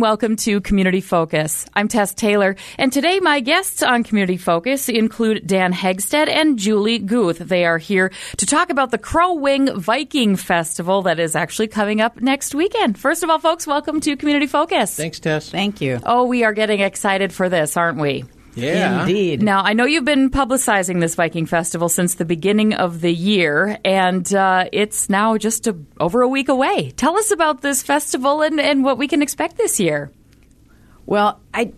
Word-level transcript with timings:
Welcome 0.00 0.36
to 0.36 0.60
Community 0.60 1.00
Focus. 1.00 1.66
I'm 1.74 1.88
Tess 1.88 2.14
Taylor, 2.14 2.54
and 2.78 2.92
today 2.92 3.18
my 3.18 3.40
guests 3.40 3.82
on 3.82 4.04
Community 4.04 4.36
Focus 4.36 4.88
include 4.88 5.44
Dan 5.44 5.72
Hegstead 5.72 6.28
and 6.28 6.56
Julie 6.56 7.00
Guth. 7.00 7.38
They 7.38 7.64
are 7.64 7.78
here 7.78 8.12
to 8.36 8.46
talk 8.46 8.70
about 8.70 8.92
the 8.92 8.98
Crow 8.98 9.34
Wing 9.34 9.76
Viking 9.76 10.36
Festival 10.36 11.02
that 11.02 11.18
is 11.18 11.34
actually 11.34 11.66
coming 11.66 12.00
up 12.00 12.20
next 12.20 12.54
weekend. 12.54 12.96
First 12.96 13.24
of 13.24 13.30
all, 13.30 13.40
folks, 13.40 13.66
welcome 13.66 14.00
to 14.02 14.14
Community 14.14 14.46
Focus. 14.46 14.94
Thanks, 14.94 15.18
Tess. 15.18 15.50
Thank 15.50 15.80
you. 15.80 15.98
Oh, 16.04 16.26
we 16.26 16.44
are 16.44 16.52
getting 16.52 16.78
excited 16.78 17.32
for 17.32 17.48
this, 17.48 17.76
aren't 17.76 17.98
we? 17.98 18.24
Yeah. 18.58 19.02
Indeed. 19.02 19.42
Now, 19.42 19.62
I 19.62 19.72
know 19.72 19.84
you've 19.84 20.04
been 20.04 20.30
publicizing 20.30 21.00
this 21.00 21.14
Viking 21.14 21.46
Festival 21.46 21.88
since 21.88 22.14
the 22.14 22.24
beginning 22.24 22.74
of 22.74 23.00
the 23.00 23.12
year, 23.12 23.78
and 23.84 24.32
uh, 24.34 24.68
it's 24.72 25.08
now 25.08 25.36
just 25.36 25.66
a, 25.66 25.76
over 26.00 26.22
a 26.22 26.28
week 26.28 26.48
away. 26.48 26.90
Tell 26.92 27.16
us 27.16 27.30
about 27.30 27.62
this 27.62 27.82
festival 27.82 28.42
and, 28.42 28.60
and 28.60 28.84
what 28.84 28.98
we 28.98 29.08
can 29.08 29.22
expect 29.22 29.56
this 29.56 29.78
year. 29.78 30.10
Well, 31.06 31.40
I 31.54 31.72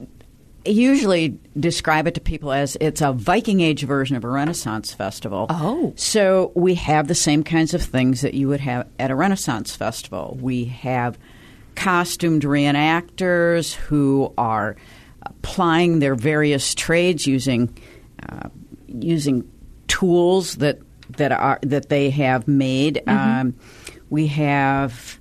usually 0.65 1.39
describe 1.59 2.07
it 2.07 2.15
to 2.15 2.21
people 2.21 2.53
as 2.53 2.77
it's 2.81 3.01
a 3.01 3.13
Viking 3.13 3.61
Age 3.61 3.85
version 3.85 4.17
of 4.17 4.25
a 4.25 4.29
Renaissance 4.29 4.93
festival. 4.93 5.47
Oh. 5.49 5.93
So 5.97 6.53
we 6.55 6.75
have 6.75 7.09
the 7.09 7.15
same 7.15 7.45
kinds 7.45 7.75
of 7.75 7.83
things 7.83 8.21
that 8.23 8.35
you 8.35 8.49
would 8.49 8.61
have 8.61 8.89
at 8.99 9.11
a 9.11 9.15
Renaissance 9.15 9.75
festival. 9.75 10.37
We 10.41 10.67
have 10.67 11.19
costumed 11.77 12.43
reenactors 12.43 13.75
who 13.75 14.35
are 14.37 14.77
plying 15.43 15.99
their 15.99 16.15
various 16.15 16.75
trades 16.75 17.27
using 17.27 17.77
uh, 18.29 18.49
using 18.87 19.51
tools 19.89 20.57
that 20.57 20.79
that 21.17 21.33
are 21.33 21.59
that 21.63 21.89
they 21.89 22.11
have 22.11 22.47
made. 22.47 23.03
Um, 23.07 23.55
we 24.09 24.29
have 24.29 25.19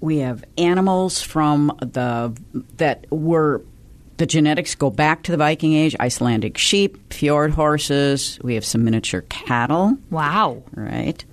we 0.00 0.18
have 0.18 0.44
animals 0.56 1.22
from 1.22 1.76
the 1.80 2.36
that 2.76 3.06
were 3.10 3.62
the 4.16 4.26
genetics 4.26 4.74
go 4.74 4.90
back 4.90 5.22
to 5.24 5.32
the 5.32 5.38
Viking 5.38 5.74
Age: 5.74 5.96
Icelandic 5.98 6.58
sheep, 6.58 7.12
fjord 7.12 7.52
horses. 7.52 8.38
We 8.42 8.54
have 8.54 8.64
some 8.64 8.84
miniature 8.84 9.22
cattle. 9.28 9.96
Wow. 10.10 10.62
Right. 10.74 11.24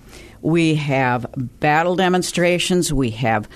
We 0.42 0.76
have 0.76 1.26
battle 1.60 1.96
demonstrations. 1.96 2.94
We 2.94 3.10
have 3.12 3.50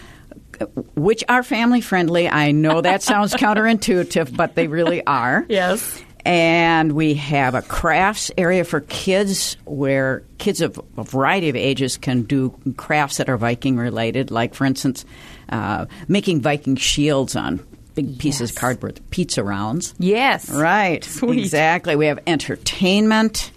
which 0.96 1.24
are 1.30 1.44
family 1.44 1.82
friendly. 1.82 2.28
I 2.30 2.52
know 2.52 2.82
that 2.82 3.02
sounds 3.02 3.34
counterintuitive, 3.36 4.36
but 4.36 4.56
they 4.56 4.68
really 4.68 5.06
are. 5.06 5.46
Yes. 5.50 6.04
And 6.26 6.92
we 6.94 7.14
have 7.16 7.56
a 7.56 7.62
crafts 7.62 8.30
area 8.38 8.64
for 8.66 8.82
kids 8.82 9.56
where 9.66 10.22
kids 10.38 10.62
of 10.62 10.80
a 10.98 11.04
variety 11.04 11.50
of 11.50 11.56
ages 11.56 11.98
can 11.98 12.24
do 12.24 12.54
crafts 12.76 13.18
that 13.18 13.30
are 13.30 13.38
Viking 13.38 13.78
related, 13.78 14.30
like, 14.30 14.54
for 14.54 14.66
instance, 14.66 15.06
uh, 15.48 15.86
making 16.10 16.42
Viking 16.42 16.76
shields 16.76 17.36
on 17.38 17.66
big 17.96 18.20
pieces 18.20 18.42
Yes. 18.42 18.50
of 18.52 18.56
cardboard, 18.58 19.00
pizza 19.12 19.44
rounds. 19.44 19.96
Yes. 19.98 20.50
Right. 20.52 21.04
Sweet. 21.06 21.40
Exactly. 21.40 21.96
We 21.96 22.08
have 22.08 22.20
entertainment. 22.28 23.52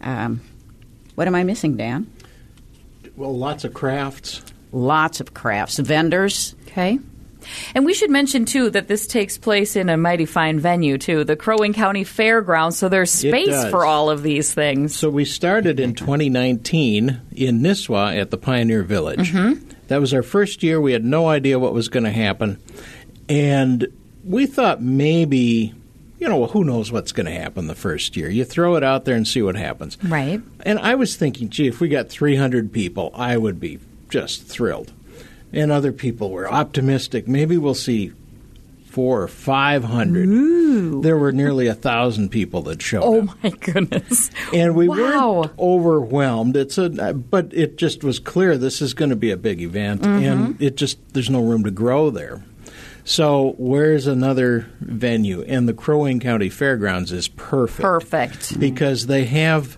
Um, 0.00 0.40
what 1.16 1.26
am 1.28 1.34
I 1.34 1.44
missing, 1.44 1.76
Dan? 1.76 2.10
Well, 3.14 3.36
lots 3.36 3.64
of 3.64 3.74
crafts. 3.74 4.42
Lots 4.72 5.20
of 5.20 5.34
crafts. 5.34 5.78
Vendors. 5.78 6.54
Okay. 6.68 6.98
And 7.74 7.86
we 7.86 7.94
should 7.94 8.10
mention, 8.10 8.44
too, 8.44 8.70
that 8.70 8.88
this 8.88 9.06
takes 9.06 9.38
place 9.38 9.74
in 9.74 9.88
a 9.88 9.96
mighty 9.96 10.26
fine 10.26 10.60
venue, 10.60 10.98
too, 10.98 11.24
the 11.24 11.36
Crow 11.36 11.56
Wing 11.58 11.72
County 11.72 12.04
Fairgrounds, 12.04 12.76
so 12.76 12.88
there's 12.88 13.10
space 13.10 13.64
for 13.70 13.84
all 13.84 14.10
of 14.10 14.22
these 14.22 14.52
things. 14.52 14.94
So 14.94 15.08
we 15.08 15.24
started 15.24 15.80
in 15.80 15.94
2019 15.94 17.20
in 17.32 17.60
Nisswa 17.60 18.20
at 18.20 18.30
the 18.30 18.36
Pioneer 18.36 18.82
Village. 18.82 19.32
Mm-hmm. 19.32 19.68
That 19.88 20.00
was 20.00 20.14
our 20.14 20.22
first 20.22 20.62
year. 20.62 20.80
We 20.80 20.92
had 20.92 21.04
no 21.04 21.28
idea 21.28 21.58
what 21.58 21.72
was 21.72 21.88
going 21.88 22.04
to 22.04 22.12
happen. 22.12 22.60
And 23.28 23.88
we 24.24 24.46
thought 24.46 24.82
maybe, 24.82 25.74
you 26.18 26.28
know, 26.28 26.36
well, 26.36 26.50
who 26.50 26.62
knows 26.62 26.92
what's 26.92 27.12
going 27.12 27.26
to 27.26 27.32
happen 27.32 27.66
the 27.66 27.74
first 27.74 28.16
year? 28.16 28.28
You 28.28 28.44
throw 28.44 28.76
it 28.76 28.84
out 28.84 29.04
there 29.04 29.16
and 29.16 29.26
see 29.26 29.42
what 29.42 29.56
happens. 29.56 29.96
Right. 30.04 30.40
And 30.60 30.78
I 30.78 30.94
was 30.94 31.16
thinking, 31.16 31.48
gee, 31.48 31.66
if 31.66 31.80
we 31.80 31.88
got 31.88 32.08
300 32.08 32.72
people, 32.72 33.10
I 33.14 33.36
would 33.36 33.58
be 33.58 33.80
just 34.10 34.42
thrilled. 34.46 34.92
And 35.52 35.72
other 35.72 35.92
people 35.92 36.30
were 36.30 36.50
optimistic. 36.50 37.26
Maybe 37.26 37.56
we'll 37.58 37.74
see 37.74 38.12
four 38.86 39.22
or 39.22 39.28
500. 39.28 41.02
There 41.02 41.16
were 41.16 41.32
nearly 41.32 41.66
a 41.66 41.74
thousand 41.74 42.30
people 42.30 42.62
that 42.62 42.82
showed 42.82 43.02
Oh, 43.02 43.22
up. 43.22 43.28
Oh 43.30 43.34
my 43.42 43.50
goodness. 43.50 44.30
And 44.52 44.74
we 44.74 44.88
wow. 44.88 44.96
weren't 45.42 45.58
overwhelmed. 45.58 46.56
It's 46.56 46.78
a, 46.78 46.88
but 47.14 47.52
it 47.52 47.76
just 47.78 48.04
was 48.04 48.18
clear 48.18 48.56
this 48.56 48.80
is 48.82 48.94
going 48.94 49.10
to 49.10 49.16
be 49.16 49.30
a 49.30 49.36
big 49.36 49.60
event, 49.60 50.02
Mm-hmm. 50.02 50.24
and 50.24 50.62
it 50.62 50.76
just 50.76 50.98
there's 51.14 51.30
no 51.30 51.42
room 51.42 51.64
to 51.64 51.70
grow 51.70 52.10
there. 52.10 52.42
So 53.04 53.54
where's 53.58 54.06
another 54.06 54.66
venue? 54.80 55.42
And 55.42 55.68
the 55.68 55.72
Crow 55.72 56.02
Wing 56.02 56.20
County 56.20 56.48
Fairgrounds 56.48 57.10
is 57.12 57.28
perfect. 57.28 57.80
Perfect. 57.82 58.60
because 58.60 59.06
they 59.06 59.24
have 59.24 59.76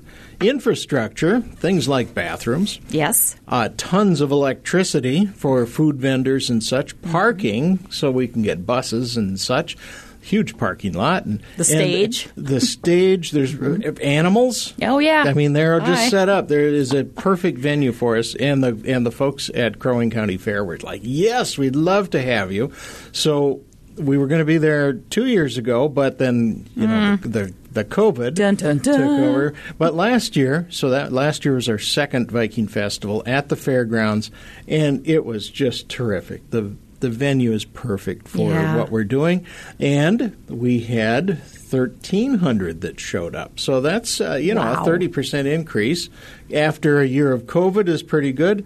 infrastructure, 0.49 1.41
things 1.41 1.89
like 1.89 2.15
bathrooms, 2.15 2.81
Yes. 2.91 3.37
uh, 3.49 3.69
tons 3.77 4.21
of 4.21 4.31
electricity 4.31 5.27
for 5.27 5.65
food 5.67 5.97
vendors 5.97 6.51
and 6.51 6.63
such, 6.63 6.97
Mm-hmm. 7.01 7.13
parking 7.13 7.79
so 7.91 8.11
we 8.11 8.29
can 8.29 8.43
get 8.43 8.67
buses 8.67 9.17
and 9.17 9.39
such. 9.41 9.77
Huge 10.25 10.57
parking 10.57 10.93
lot 10.93 11.25
and 11.25 11.43
The 11.57 11.65
stage. 11.65 12.29
and 12.37 12.47
the 12.47 12.61
stage. 12.61 13.33
There's 13.33 13.55
animals. 14.01 14.73
Oh, 14.81 15.01
yeah. 15.01 15.25
I 15.27 15.33
mean 15.33 15.53
they're 15.53 15.81
just 15.81 16.05
Hi. 16.05 16.09
set 16.11 16.29
up. 16.29 16.47
There 16.47 16.61
is 16.69 16.93
a 16.93 17.03
perfect 17.03 17.59
venue 17.59 17.91
for 17.91 18.17
us, 18.17 18.37
and 18.37 18.63
the 18.63 18.81
and 18.93 19.05
the 19.05 19.11
folks 19.11 19.51
at 19.53 19.81
Crow 19.81 19.99
Wing 19.99 20.11
County 20.11 20.37
Fair 20.37 20.65
were 20.65 20.79
like, 20.79 21.01
"Yes, 21.03 21.59
we'd 21.59 21.75
love 21.75 22.11
to 22.11 22.23
have 22.23 22.53
you." 22.53 22.71
So 23.11 23.63
we 23.97 24.17
were 24.19 24.27
going 24.27 24.41
to 24.41 24.45
be 24.45 24.59
there 24.59 24.93
two 24.95 25.27
years 25.27 25.59
ago, 25.59 25.89
but 25.89 26.19
then 26.19 26.69
you 26.75 26.87
know 26.87 27.17
the, 27.17 27.29
the 27.29 27.55
the 27.73 27.85
COVID 27.85 28.33
Mm. 28.33 28.35
Dun, 28.35 28.55
dun, 28.57 28.79
dun. 28.79 28.99
took 29.01 29.09
over. 29.11 29.55
But 29.79 29.95
last 29.95 30.37
year, 30.37 30.67
so 30.71 30.91
that 30.91 31.13
last 31.13 31.45
year 31.45 31.55
was 31.55 31.69
our 31.69 31.79
second 31.79 32.31
Viking 32.31 32.69
festival 32.69 33.23
at 33.27 33.49
the 33.49 33.57
fairgrounds, 33.57 34.31
and 34.69 35.07
it 35.09 35.25
was 35.25 35.49
just 35.49 35.89
terrific. 35.89 36.51
the 36.51 36.75
The 37.01 37.11
venue 37.11 37.51
is 37.53 37.65
perfect 37.65 38.29
for 38.29 38.51
Yeah. 38.53 38.77
what 38.77 38.91
we're 38.93 39.03
doing, 39.05 39.45
and 39.81 40.37
we 40.49 40.81
had 40.81 41.43
thirteen 41.43 42.35
hundred 42.39 42.83
that 42.83 43.01
showed 43.01 43.35
up. 43.35 43.59
So 43.59 43.81
that's 43.81 44.21
uh, 44.21 44.35
you 44.35 44.55
know 44.55 44.61
Wow. 44.61 44.83
a 44.83 44.85
thirty 44.85 45.09
percent 45.09 45.49
increase 45.49 46.09
after 46.55 47.01
a 47.01 47.07
year 47.07 47.33
of 47.33 47.45
COVID 47.47 47.89
is 47.89 48.03
pretty 48.05 48.33
good. 48.33 48.65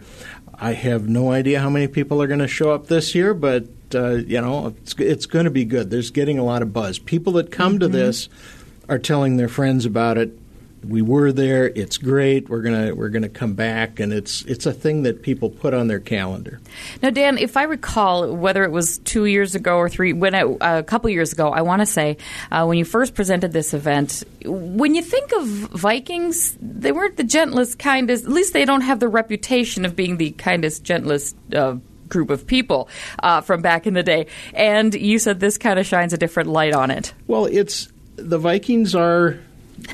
I 0.58 0.72
have 0.72 1.08
no 1.08 1.32
idea 1.32 1.60
how 1.60 1.70
many 1.70 1.86
people 1.86 2.22
are 2.22 2.26
going 2.26 2.40
to 2.40 2.48
show 2.48 2.70
up 2.70 2.86
this 2.86 3.14
year, 3.14 3.34
but 3.34 3.66
uh, 3.94 4.14
you 4.14 4.40
know 4.40 4.68
it's, 4.68 4.94
it's 4.98 5.26
going 5.26 5.44
to 5.44 5.50
be 5.50 5.64
good. 5.64 5.90
There's 5.90 6.10
getting 6.10 6.38
a 6.38 6.44
lot 6.44 6.62
of 6.62 6.72
buzz. 6.72 6.98
People 6.98 7.34
that 7.34 7.50
come 7.52 7.78
to 7.78 7.88
this 7.88 8.28
are 8.88 8.98
telling 8.98 9.36
their 9.36 9.48
friends 9.48 9.84
about 9.84 10.18
it. 10.18 10.38
We 10.88 11.02
were 11.02 11.32
there. 11.32 11.66
It's 11.66 11.98
great. 11.98 12.48
We're 12.48 12.62
gonna 12.62 12.94
we're 12.94 13.08
gonna 13.08 13.28
come 13.28 13.54
back, 13.54 14.00
and 14.00 14.12
it's 14.12 14.42
it's 14.42 14.66
a 14.66 14.72
thing 14.72 15.02
that 15.02 15.22
people 15.22 15.50
put 15.50 15.74
on 15.74 15.88
their 15.88 16.00
calendar. 16.00 16.60
Now, 17.02 17.10
Dan, 17.10 17.38
if 17.38 17.56
I 17.56 17.64
recall, 17.64 18.34
whether 18.34 18.64
it 18.64 18.70
was 18.70 18.98
two 18.98 19.24
years 19.24 19.54
ago 19.54 19.76
or 19.76 19.88
three, 19.88 20.12
when 20.12 20.34
I, 20.34 20.78
a 20.78 20.82
couple 20.82 21.10
years 21.10 21.32
ago, 21.32 21.50
I 21.50 21.62
want 21.62 21.80
to 21.80 21.86
say, 21.86 22.18
uh, 22.50 22.64
when 22.66 22.78
you 22.78 22.84
first 22.84 23.14
presented 23.14 23.52
this 23.52 23.74
event, 23.74 24.24
when 24.44 24.94
you 24.94 25.02
think 25.02 25.32
of 25.32 25.46
Vikings, 25.46 26.56
they 26.60 26.92
weren't 26.92 27.16
the 27.16 27.24
gentlest, 27.24 27.78
kindest. 27.78 28.24
At 28.24 28.30
least 28.30 28.52
they 28.52 28.64
don't 28.64 28.82
have 28.82 29.00
the 29.00 29.08
reputation 29.08 29.84
of 29.84 29.96
being 29.96 30.16
the 30.16 30.30
kindest, 30.32 30.84
gentlest. 30.84 31.36
Uh, 31.54 31.76
Group 32.08 32.30
of 32.30 32.46
people 32.46 32.88
uh, 33.20 33.40
from 33.40 33.62
back 33.62 33.84
in 33.84 33.94
the 33.94 34.02
day, 34.04 34.28
and 34.54 34.94
you 34.94 35.18
said 35.18 35.40
this 35.40 35.58
kind 35.58 35.76
of 35.76 35.86
shines 35.86 36.12
a 36.12 36.16
different 36.16 36.48
light 36.48 36.72
on 36.72 36.92
it. 36.92 37.12
Well, 37.26 37.46
it's 37.46 37.88
the 38.14 38.38
Vikings 38.38 38.94
are 38.94 39.40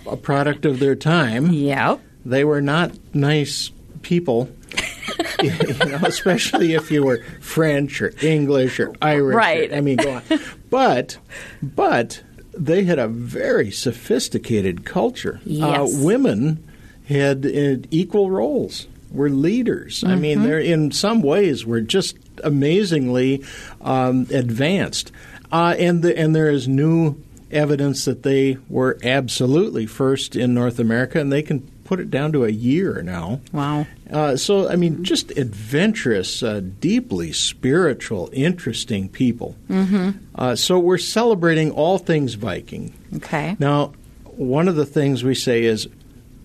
a 0.07 0.17
product 0.17 0.65
of 0.65 0.79
their 0.79 0.95
time. 0.95 1.53
Yep. 1.53 2.01
They 2.25 2.45
were 2.45 2.61
not 2.61 2.93
nice 3.15 3.71
people. 4.03 4.51
you 5.43 5.51
know, 5.51 5.99
especially 6.05 6.75
if 6.75 6.91
you 6.91 7.05
were 7.05 7.23
French 7.41 8.01
or 8.01 8.13
English 8.23 8.79
or 8.81 8.93
Irish. 9.03 9.35
or- 9.35 9.37
Right. 9.37 9.73
I 9.75 9.81
mean, 9.81 9.97
go 9.97 10.13
on. 10.13 10.23
But, 10.71 11.19
but 11.63 12.23
they 12.57 12.85
had 12.85 12.99
a 12.99 13.09
very 13.09 13.71
sophisticated 13.71 14.85
culture. 14.85 15.41
Yes. 15.45 15.95
Uh, 15.95 16.05
women 16.05 16.63
had 17.09 17.45
uh, 17.45 17.77
equal 17.91 18.31
roles. 18.31 18.87
Were 19.11 19.29
leaders. 19.29 20.03
I 20.05 20.15
mean, 20.15 20.43
they're 20.43 20.59
in 20.59 20.91
some 20.91 21.21
ways 21.21 21.67
were 21.67 21.83
just 21.83 22.17
amazingly 22.43 23.45
um, 23.83 24.27
advanced, 24.31 25.13
uh, 25.53 25.75
and 25.79 26.01
the, 26.03 26.19
and 26.19 26.35
there 26.35 26.49
is 26.49 26.67
new 26.67 27.17
evidence 27.53 28.05
that 28.05 28.23
they 28.23 28.59
were 28.69 28.99
absolutely 29.03 29.87
first 29.87 30.37
in 30.37 30.55
North 30.55 30.79
America, 30.79 31.21
and 31.21 31.33
they 31.33 31.43
can 31.43 31.61
put 31.85 32.01
it 32.01 32.11
down 32.11 32.33
to 32.33 32.45
a 32.45 32.51
year 32.51 33.03
now. 33.03 33.41
Wow. 33.53 33.87
Uh, 34.11 34.37
so, 34.37 34.69
I 34.69 34.77
mean, 34.77 35.05
just 35.05 35.31
adventurous, 35.33 36.43
uh, 36.43 36.61
deeply 36.61 37.33
spiritual, 37.33 38.31
interesting 38.33 39.09
people. 39.09 39.57
Mm-hmm. 39.69 40.11
Uh, 40.35 40.57
so, 40.57 40.79
we're 40.79 40.99
celebrating 40.99 41.71
all 41.71 41.99
things 41.99 42.35
Viking. 42.35 42.95
Okay. 43.17 43.57
Now, 43.59 43.93
one 44.25 44.69
of 44.69 44.77
the 44.77 44.87
things 44.87 45.23
we 45.23 45.35
say 45.35 45.65
is 45.65 45.89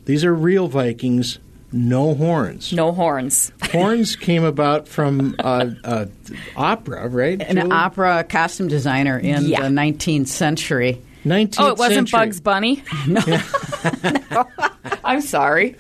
these 0.06 0.26
are 0.26 0.34
real 0.34 0.68
Vikings. 0.68 1.40
No 1.72 2.14
horns. 2.16 2.72
No 2.74 2.92
horns. 2.92 3.52
Horns 3.72 4.16
came 4.20 4.44
about 4.44 4.88
from 4.88 5.36
uh, 5.40 5.72
uh, 5.84 6.06
opera, 6.56 7.08
right? 7.08 7.42
An 7.42 7.58
Julie? 7.58 7.72
opera 7.72 8.24
costume 8.24 8.68
designer 8.68 9.18
in 9.18 9.46
Yeah. 9.46 9.62
the 9.64 9.68
19th 9.70 10.28
century. 10.28 11.02
19th 11.26 11.56
Oh, 11.60 11.68
it 11.72 11.78
wasn't 11.78 12.10
century. 12.10 12.20
Bugs 12.28 12.40
Bunny? 12.42 12.84
No. 13.08 14.46
I'm 15.04 15.22
sorry. 15.22 15.76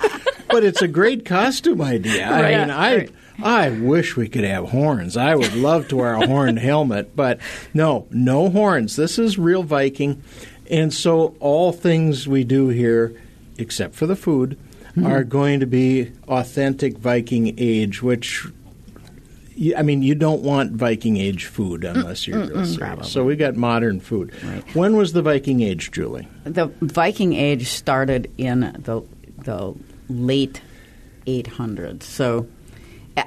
but 0.50 0.63
it's 0.63 0.81
a 0.81 0.88
great 0.88 1.25
costume 1.25 1.81
idea. 1.81 2.28
I 2.28 2.42
Right, 2.42 2.57
mean, 2.57 2.69
I 2.69 2.95
right. 2.98 3.12
I 3.44 3.69
wish 3.69 4.16
we 4.18 4.28
could 4.30 4.44
have 4.44 4.69
horns. 4.69 5.16
I 5.16 5.36
would 5.36 5.54
love 5.54 5.88
to 5.90 5.98
wear 5.98 6.13
a 6.16 6.25
horned 6.25 6.57
helmet, 6.60 7.16
but 7.16 7.40
no, 7.74 8.07
no 8.10 8.50
horns. 8.50 8.95
This 8.95 9.19
is 9.19 9.38
real 9.38 9.62
Viking, 9.63 10.24
and 10.72 10.92
so 10.94 11.36
all 11.40 11.72
things 11.72 12.28
we 12.28 12.44
do 12.44 12.69
here, 12.69 13.13
except 13.57 13.94
for 13.95 14.07
the 14.07 14.16
food. 14.16 14.57
Are 15.05 15.23
going 15.23 15.59
to 15.59 15.65
be 15.65 16.11
authentic 16.27 16.97
Viking 16.97 17.55
age, 17.57 18.01
which. 18.01 18.45
I 19.75 19.81
mean, 19.81 20.03
you 20.03 20.13
don't 20.13 20.44
want 20.44 20.73
Viking 20.73 21.17
age 21.17 21.45
food 21.45 21.83
unless 21.83 22.27
you're 22.27 22.45
real 22.45 22.63
serious. 22.63 23.11
So 23.11 23.23
we 23.23 23.35
got 23.35 23.55
modern 23.55 23.99
food. 23.99 24.31
When 24.73 24.95
was 24.95 25.13
the 25.13 25.23
Viking 25.23 25.61
age, 25.61 25.91
Julie? 25.91 26.27
The 26.44 26.67
Viking 26.81 27.33
Age 27.33 27.67
started 27.67 28.31
in 28.38 28.59
the 28.77 29.01
the 29.39 29.73
late 30.09 30.61
800s. 31.25 32.03
So, 32.03 32.47
uh, 33.15 33.23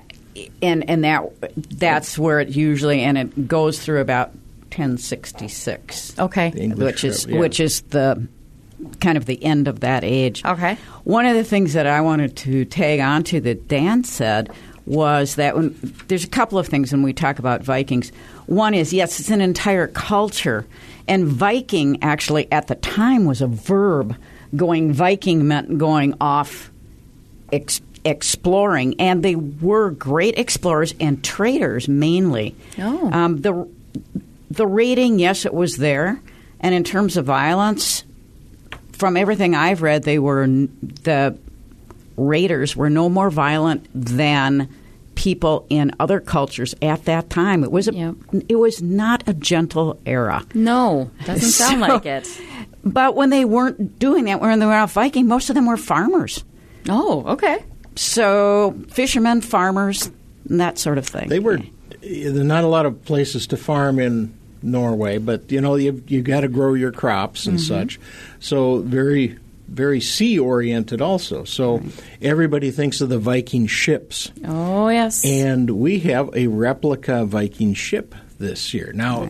and 0.63 0.89
and 0.89 1.03
that 1.05 1.31
that's 1.71 2.19
where 2.19 2.39
it 2.41 2.51
usually 2.51 3.01
and 3.01 3.19
it 3.19 3.49
goes 3.49 3.81
through 3.83 4.01
about 4.01 4.29
1066. 4.71 6.19
Okay. 6.19 6.51
Which 6.75 7.05
is 7.05 7.27
Rev- 7.27 7.35
yeah. 7.35 7.41
which 7.41 7.61
is 7.61 7.81
the 7.83 8.27
kind 9.01 9.17
of 9.17 9.27
the 9.27 9.43
end 9.43 9.69
of 9.69 9.81
that 9.81 10.05
age. 10.05 10.45
Okay. 10.45 10.77
One 11.05 11.27
of 11.27 11.35
the 11.35 11.45
things 11.45 11.73
that 11.75 11.87
I 11.87 12.01
wanted 12.01 12.37
to 12.39 12.65
tag 12.65 13.01
onto 13.01 13.41
that 13.41 13.69
Dan 13.69 14.05
said 14.05 14.51
was 14.87 15.37
that 15.37 15.57
when 15.57 15.75
there's 16.09 16.25
a 16.25 16.29
couple 16.29 16.59
of 16.59 16.67
things 16.67 16.93
when 16.93 17.03
we 17.03 17.13
talk 17.13 17.39
about 17.39 17.63
Vikings. 17.63 18.11
One 18.47 18.75
is 18.75 18.93
yes, 18.93 19.21
it's 19.21 19.31
an 19.31 19.41
entire 19.41 19.87
culture, 19.87 20.67
and 21.07 21.27
Viking 21.27 22.03
actually 22.03 22.51
at 22.51 22.67
the 22.67 22.75
time 22.75 23.25
was 23.25 23.41
a 23.41 23.47
verb. 23.47 24.17
Going 24.57 24.93
Viking 24.93 25.47
meant 25.47 25.79
going 25.79 26.15
off 26.21 26.73
ex- 27.53 27.81
exploring, 28.05 28.97
and 28.99 29.23
they 29.23 29.37
were 29.37 29.91
great 29.93 30.37
explorers 30.39 30.95
and 30.99 31.23
traders 31.23 31.89
mainly. 31.89 32.57
Oh. 32.79 33.13
Um, 33.13 33.43
the 33.43 33.69
the 34.51 34.67
raiding, 34.67 35.21
yes, 35.21 35.47
it 35.47 35.55
was 35.55 35.77
there, 35.77 36.21
and 36.59 36.75
in 36.75 36.83
terms 36.83 37.17
of 37.17 37.27
violence, 37.27 38.03
from 39.01 39.17
everything 39.17 39.55
I've 39.57 39.83
read, 39.83 40.05
they 40.05 40.19
were 40.21 40.47
the 40.47 41.37
raiders 42.17 42.77
were 42.77 42.91
no 42.91 43.09
more 43.09 43.31
violent 43.31 43.87
than 43.95 44.69
people 45.15 45.67
in 45.69 45.93
other 45.99 46.21
cultures 46.21 46.75
at 46.83 47.05
that 47.07 47.29
time. 47.31 47.65
It 47.65 47.73
was 47.73 47.89
a, 47.89 47.95
Yep. 47.95 48.15
it 48.49 48.57
was 48.57 48.81
not 48.83 49.27
a 49.27 49.35
gentle 49.35 49.99
era. 50.07 50.45
No, 50.55 51.11
doesn't 51.25 51.51
sound 51.51 51.81
like 51.89 52.07
it. 52.07 52.29
But 52.85 53.17
when 53.17 53.31
they 53.31 53.45
weren't 53.45 53.99
doing 53.99 54.25
that, 54.27 54.41
when 54.41 54.59
they 54.59 54.67
were 54.67 54.73
out 54.73 54.91
Viking, 54.91 55.27
most 55.27 55.51
of 55.51 55.55
them 55.55 55.67
were 55.67 55.77
farmers. 55.77 56.45
Oh, 56.89 57.25
okay. 57.27 57.65
So 57.97 58.75
fishermen, 58.89 59.41
farmers, 59.43 60.11
and 60.49 60.61
that 60.61 60.79
sort 60.79 60.97
of 60.97 61.07
thing. 61.07 61.29
They 61.29 61.39
were 61.41 61.59
eh, 61.59 62.31
there's 62.31 62.35
not 62.45 62.65
a 62.65 62.69
lot 62.69 62.87
of 62.87 63.05
places 63.05 63.47
to 63.49 63.57
farm 63.59 63.99
in 63.99 64.35
Norway, 64.63 65.19
but 65.19 65.51
you 65.51 65.61
know 65.61 65.77
you 65.77 66.03
you 66.07 66.23
got 66.23 66.41
to 66.41 66.49
grow 66.49 66.75
your 66.75 66.93
crops 66.93 67.47
and 67.47 67.59
mm-hmm. 67.59 67.67
such. 67.67 68.01
So 68.41 68.79
very 68.79 69.39
very 69.69 70.01
sea 70.01 70.39
oriented 70.39 71.01
also. 71.01 71.45
So 71.45 71.83
everybody 72.21 72.71
thinks 72.71 73.01
of 73.01 73.09
the 73.09 73.19
Viking 73.19 73.67
ships, 73.67 74.33
Oh, 74.45 74.89
yes. 74.89 75.25
and 75.25 75.71
we 75.71 76.01
have 76.01 76.31
a 76.35 76.49
replica 76.49 77.25
Viking 77.25 77.75
ship 77.75 78.15
this 78.39 78.75
year. 78.75 78.93
Now. 78.95 79.29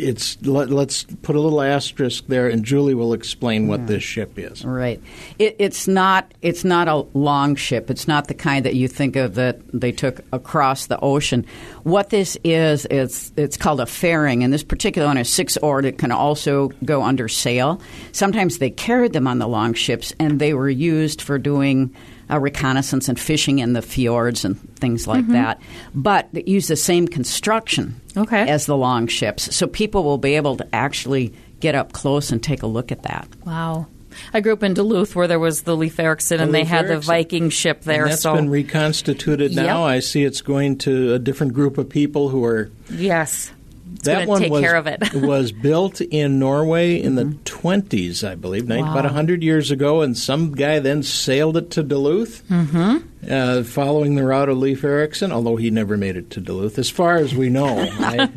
It's 0.00 0.40
let, 0.42 0.70
let's 0.70 1.02
put 1.02 1.34
a 1.34 1.40
little 1.40 1.60
asterisk 1.60 2.26
there, 2.28 2.48
and 2.48 2.64
Julie 2.64 2.94
will 2.94 3.12
explain 3.12 3.66
what 3.66 3.80
mm. 3.80 3.86
this 3.88 4.02
ship 4.02 4.38
is. 4.38 4.64
Right. 4.64 5.02
It, 5.38 5.56
it's 5.58 5.88
not. 5.88 6.32
It's 6.40 6.64
not 6.64 6.86
a 6.86 7.06
long 7.14 7.56
ship. 7.56 7.90
It's 7.90 8.06
not 8.06 8.28
the 8.28 8.34
kind 8.34 8.64
that 8.64 8.74
you 8.74 8.86
think 8.86 9.16
of 9.16 9.34
that 9.34 9.60
they 9.72 9.90
took 9.90 10.20
across 10.32 10.86
the 10.86 11.00
ocean. 11.00 11.44
What 11.82 12.10
this 12.10 12.38
is, 12.44 12.86
it's 12.90 13.32
it's 13.36 13.56
called 13.56 13.80
a 13.80 13.86
faering, 13.86 14.44
and 14.44 14.52
this 14.52 14.62
particular 14.62 15.08
one 15.08 15.18
is 15.18 15.28
six 15.28 15.56
oared. 15.56 15.84
It 15.84 15.98
can 15.98 16.12
also 16.12 16.68
go 16.84 17.02
under 17.02 17.26
sail. 17.26 17.80
Sometimes 18.12 18.58
they 18.58 18.70
carried 18.70 19.12
them 19.12 19.26
on 19.26 19.38
the 19.38 19.48
long 19.48 19.74
ships, 19.74 20.12
and 20.20 20.38
they 20.38 20.54
were 20.54 20.70
used 20.70 21.20
for 21.20 21.38
doing. 21.38 21.94
Uh, 22.30 22.38
reconnaissance 22.38 23.08
and 23.08 23.18
fishing 23.18 23.58
in 23.60 23.72
the 23.72 23.80
fjords 23.80 24.44
and 24.44 24.58
things 24.76 25.06
like 25.06 25.26
that, 25.28 25.58
but 25.94 26.28
they 26.34 26.42
use 26.46 26.68
the 26.68 26.76
same 26.76 27.08
construction 27.08 27.98
Okay. 28.18 28.46
as 28.48 28.66
the 28.66 28.76
long 28.76 29.06
ships, 29.06 29.54
so 29.56 29.66
people 29.66 30.04
will 30.04 30.18
be 30.18 30.34
able 30.36 30.56
to 30.56 30.66
actually 30.74 31.32
get 31.60 31.74
up 31.74 31.92
close 31.92 32.30
and 32.30 32.42
take 32.42 32.62
a 32.62 32.66
look 32.66 32.92
at 32.92 33.02
that. 33.04 33.26
wow. 33.46 33.86
I 34.34 34.40
grew 34.40 34.52
up 34.52 34.62
in 34.64 34.74
Duluth 34.74 35.14
where 35.14 35.28
there 35.28 35.38
was 35.38 35.62
the 35.62 35.76
Leif 35.76 35.98
Erikson 36.00 36.40
and 36.40 36.48
The 36.48 36.52
they 36.52 36.58
Leif 36.60 36.68
had 36.68 36.88
the 36.88 36.98
Viking 36.98 37.50
ship 37.50 37.82
there. 37.82 38.02
and 38.04 38.12
that's 38.12 38.22
so 38.22 38.34
been 38.34 38.50
reconstituted 38.50 39.54
now. 39.54 39.86
Yep. 39.86 39.94
I 39.96 40.00
see 40.00 40.24
it's 40.24 40.40
going 40.42 40.78
to 40.78 41.14
a 41.14 41.18
different 41.18 41.52
group 41.54 41.78
of 41.78 41.88
people 41.88 42.28
who 42.28 42.44
are 42.44 42.70
yes, 42.90 43.50
it's 43.50 43.57
that 44.04 44.28
one 44.28 44.42
take 44.42 44.52
was, 44.52 44.60
care 44.62 44.76
of 44.76 44.86
it. 44.86 45.02
was 45.14 45.52
built 45.52 46.00
in 46.00 46.38
Norway 46.38 47.00
in 47.00 47.14
the 47.16 47.24
20s, 47.24 48.26
I 48.26 48.34
believe, 48.34 48.68
Wow. 48.68 48.90
about 48.92 49.04
100 49.04 49.42
years 49.42 49.70
ago, 49.70 50.02
and 50.02 50.16
some 50.16 50.52
guy 50.52 50.78
then 50.78 51.02
sailed 51.02 51.56
it 51.56 51.70
to 51.72 51.82
Duluth, 51.82 52.42
Mm-hmm. 52.48 53.30
uh, 53.30 53.62
following 53.64 54.14
the 54.14 54.24
route 54.24 54.48
of 54.48 54.58
Leif 54.58 54.84
Erikson, 54.84 55.32
although 55.32 55.56
he 55.56 55.70
never 55.70 55.96
made 55.96 56.16
it 56.16 56.30
to 56.30 56.40
Duluth. 56.40 56.78
As 56.78 56.88
far 56.90 57.16
as 57.16 57.34
we 57.34 57.48
know, 57.48 57.66
I, 57.98 58.30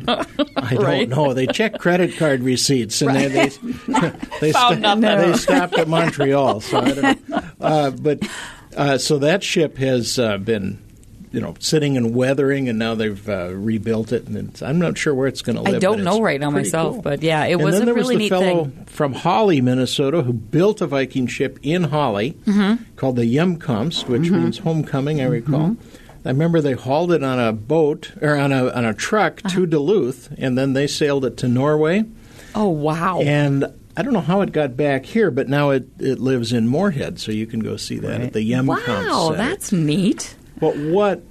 I 0.56 0.74
Right. 0.76 1.08
don't 1.08 1.10
know. 1.10 1.32
They 1.34 1.46
check 1.46 1.78
credit 1.78 2.16
card 2.16 2.42
receipts, 2.42 3.00
and 3.02 3.14
they, 3.14 3.28
they, 3.28 3.48
they, 4.40 4.52
Found 4.52 4.78
sto- 4.80 4.94
nothing. 4.94 5.30
they 5.32 5.36
stopped 5.36 5.78
at 5.78 5.88
Montreal. 5.88 6.60
So 6.60 6.78
I 6.78 6.92
don't 6.92 7.28
know. 7.28 7.42
Uh, 7.60 7.90
but 7.90 8.20
uh, 8.76 8.98
so 8.98 9.18
that 9.18 9.42
ship 9.44 9.76
has 9.78 10.18
uh, 10.18 10.38
been 10.38 10.81
you 11.32 11.40
know, 11.40 11.54
sitting 11.58 11.96
and 11.96 12.14
weathering, 12.14 12.68
and 12.68 12.78
now 12.78 12.94
they've 12.94 13.28
uh, 13.28 13.48
rebuilt 13.54 14.12
it, 14.12 14.26
and 14.26 14.36
it's, 14.50 14.62
I'm 14.62 14.78
not 14.78 14.98
sure 14.98 15.14
where 15.14 15.26
it's 15.26 15.42
going 15.42 15.56
to 15.56 15.62
live. 15.62 15.74
I 15.74 15.78
don't 15.78 16.04
know 16.04 16.20
right 16.20 16.38
now 16.38 16.50
myself, 16.50 16.94
cool. 16.96 17.02
but 17.02 17.22
yeah, 17.22 17.44
it 17.46 17.56
was 17.58 17.80
a 17.80 17.84
there 17.84 17.94
really 17.94 17.98
was 18.00 18.08
the 18.08 18.16
neat 18.18 18.28
fellow 18.28 18.64
thing. 18.66 18.84
from 18.84 19.12
Hawley, 19.14 19.60
Minnesota, 19.60 20.22
who 20.22 20.32
built 20.32 20.80
a 20.80 20.86
Viking 20.86 21.26
ship 21.26 21.58
in 21.62 21.84
Hawley 21.84 22.32
Mm-hmm. 22.44 22.84
called 22.96 23.16
the 23.16 23.24
Hjemkomst, 23.24 24.08
which 24.08 24.30
means 24.30 24.58
homecoming. 24.58 25.20
I 25.20 25.24
recall. 25.24 25.70
Mm-hmm. 25.70 26.28
I 26.28 26.30
remember 26.30 26.60
they 26.60 26.74
hauled 26.74 27.10
it 27.12 27.24
on 27.24 27.40
a 27.40 27.52
boat 27.52 28.12
or 28.20 28.36
on 28.36 28.52
a 28.52 28.68
on 28.70 28.84
a 28.84 28.94
truck 28.94 29.40
Uh-huh. 29.44 29.54
to 29.56 29.66
Duluth, 29.66 30.32
and 30.38 30.56
then 30.56 30.74
they 30.74 30.86
sailed 30.86 31.24
it 31.24 31.36
to 31.38 31.48
Norway. 31.48 32.04
Oh 32.54 32.68
wow! 32.68 33.20
And 33.20 33.64
I 33.96 34.02
don't 34.02 34.12
know 34.12 34.20
how 34.20 34.42
it 34.42 34.52
got 34.52 34.76
back 34.76 35.04
here, 35.06 35.30
but 35.30 35.48
now 35.48 35.70
it, 35.70 35.86
it 35.98 36.18
lives 36.18 36.52
in 36.52 36.68
Moorhead, 36.68 37.18
so 37.18 37.32
you 37.32 37.46
can 37.46 37.60
go 37.60 37.76
see 37.76 37.98
that 38.00 38.20
at 38.20 38.32
the 38.34 38.40
Hjemkomst. 38.50 38.86
wow, 38.86 39.24
Center. 39.30 39.36
that's 39.38 39.72
neat. 39.72 40.36
But 40.62 40.76
what 40.78 41.22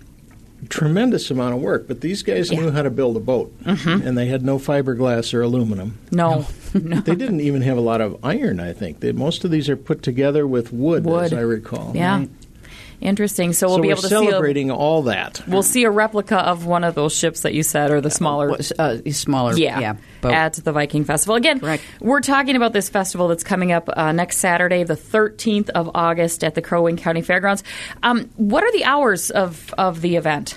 tremendous 0.70 1.32
amount 1.32 1.56
of 1.56 1.62
work. 1.62 1.88
But 1.88 2.02
these 2.02 2.22
guys 2.22 2.52
Yeah. 2.52 2.58
Mm-hmm. 2.58 2.66
knew 2.68 2.72
how 2.72 2.82
to 2.84 2.90
build 2.92 3.18
a 3.18 3.20
boat, 3.20 3.52
and 3.66 4.16
they 4.18 4.28
had 4.28 4.44
no 4.44 4.60
fiberglass 4.60 5.34
or 5.34 5.42
aluminum. 5.42 5.98
No, 6.12 6.46
no. 6.76 7.00
They 7.02 7.16
didn't 7.16 7.42
even 7.42 7.64
have 7.64 7.78
a 7.78 7.82
lot 7.82 8.00
of 8.02 8.20
iron. 8.24 8.60
I 8.60 8.74
think 8.74 9.00
they, 9.00 9.12
most 9.12 9.44
of 9.44 9.50
these 9.50 9.70
are 9.70 9.76
put 9.76 10.04
together 10.04 10.46
with 10.46 10.72
wood, 10.72 11.04
Wood. 11.06 11.24
as 11.26 11.34
I 11.34 11.40
recall. 11.42 11.94
Yeah, 11.96 12.26
interesting. 13.02 13.52
So 13.54 13.68
we'll 13.68 13.78
so 13.78 13.82
be 13.82 13.88
we're 13.90 13.94
able 13.94 14.02
to 14.04 14.08
see. 14.08 14.16
A, 14.16 14.30
celebrating 14.30 14.72
all 14.72 15.02
that. 15.04 15.42
we'll 15.48 15.64
see 15.64 15.84
a 15.84 15.92
replica 15.92 16.38
of 16.38 16.66
one 16.66 16.84
of 16.84 16.96
those 16.96 17.16
ships 17.16 17.42
that 17.42 17.54
you 17.54 17.64
said, 17.64 17.92
or 17.92 18.00
the 18.00 18.10
smaller. 18.12 18.52
Was, 18.52 18.72
uh, 18.78 19.02
smaller, 19.12 19.58
Yeah, 19.58 19.80
yeah, 19.80 19.96
boat. 20.22 20.32
at 20.32 20.54
the 20.54 20.72
Viking 20.72 21.04
Festival. 21.04 21.36
Again, 21.36 21.60
Correct. 21.60 21.84
we're 22.00 22.22
talking 22.22 22.56
about 22.56 22.74
this 22.74 22.90
festival 22.90 23.28
that's 23.28 23.44
coming 23.44 23.72
up 23.72 23.90
uh, 23.92 24.12
next 24.12 24.38
Saturday, 24.38 24.84
the 24.84 24.96
13th 24.96 25.70
of 25.72 25.90
August 25.96 26.44
at 26.44 26.56
the 26.56 26.62
Crow 26.62 26.84
Wing 26.84 26.98
County 26.98 27.22
Fairgrounds. 27.22 27.64
Um, 28.04 28.30
what 28.38 28.64
are 28.64 28.72
the 28.72 28.86
hours 28.86 29.32
of, 29.32 29.74
of 29.78 30.02
the 30.02 30.16
event? 30.16 30.56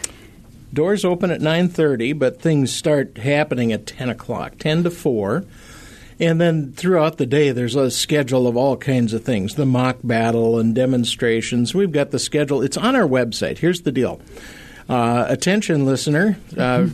Doors 0.72 1.04
open 1.04 1.30
at 1.30 1.40
nine 1.40 1.68
thirty, 1.68 2.12
but 2.12 2.40
things 2.40 2.72
start 2.72 3.16
happening 3.18 3.72
at 3.72 3.86
ten 3.86 4.08
o'clock, 4.08 4.58
ten 4.58 4.82
to 4.82 4.90
four. 4.90 5.44
And 6.20 6.40
then 6.40 6.72
throughout 6.72 7.18
the 7.18 7.26
day, 7.26 7.50
there's 7.50 7.74
a 7.74 7.90
schedule 7.90 8.46
of 8.46 8.56
all 8.56 8.76
kinds 8.76 9.12
of 9.12 9.24
things 9.24 9.56
the 9.56 9.66
mock 9.66 9.96
battle 10.04 10.58
and 10.58 10.74
demonstrations. 10.74 11.74
We've 11.74 11.92
got 11.92 12.10
the 12.10 12.18
schedule. 12.18 12.60
It's 12.62 12.76
on 12.76 12.96
our 12.96 13.08
website. 13.08 13.58
Here's 13.58 13.82
the 13.82 13.92
deal. 13.92 14.20
Uh, 14.88 15.26
attention, 15.28 15.84
listener. 15.86 16.38
Uh, 16.52 16.84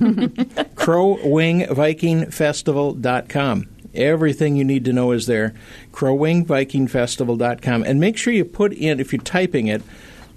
CrowWingVikingFestival.com. 0.76 3.66
Everything 3.92 4.54
you 4.54 4.64
need 4.64 4.84
to 4.84 4.92
know 4.92 5.10
is 5.10 5.26
there. 5.26 5.52
CrowWingVikingFestival.com. 5.92 7.82
And 7.82 7.98
make 7.98 8.16
sure 8.16 8.32
you 8.32 8.44
put 8.44 8.72
in, 8.72 9.00
if 9.00 9.12
you're 9.12 9.22
typing 9.22 9.66
it, 9.66 9.82